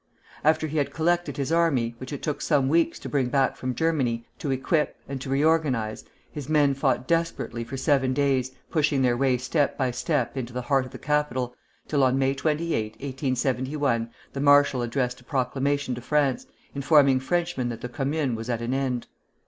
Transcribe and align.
After 0.43 0.65
he 0.65 0.79
had 0.79 0.91
collected 0.91 1.37
his 1.37 1.51
army, 1.51 1.93
which 1.99 2.11
it 2.11 2.23
took 2.23 2.41
some 2.41 2.69
weeks 2.69 2.97
to 2.97 3.07
bring 3.07 3.27
back 3.29 3.55
from 3.55 3.75
Germany, 3.75 4.25
to 4.39 4.49
equip, 4.49 4.97
and 5.07 5.21
to 5.21 5.29
reorganize, 5.29 6.03
his 6.31 6.49
men 6.49 6.73
fought 6.73 7.07
desperately 7.07 7.63
for 7.63 7.77
seven 7.77 8.11
days, 8.11 8.49
pushing 8.71 9.03
their 9.03 9.15
way 9.15 9.37
step 9.37 9.77
by 9.77 9.91
step 9.91 10.35
into 10.35 10.53
the 10.53 10.63
heart 10.63 10.85
of 10.87 10.91
the 10.91 10.97
capital, 10.97 11.53
till 11.87 12.01
on 12.03 12.17
May 12.17 12.33
28, 12.33 12.93
1871, 12.93 14.09
the 14.33 14.41
marshal 14.41 14.81
addressed 14.81 15.21
a 15.21 15.23
proclamation 15.23 15.93
to 15.93 16.01
France, 16.01 16.47
informing 16.73 17.19
Frenchmen 17.19 17.69
that 17.69 17.81
the 17.81 17.87
Commune 17.87 18.33
was 18.33 18.49
at 18.49 18.63
an 18.63 18.73
end. 18.73 19.05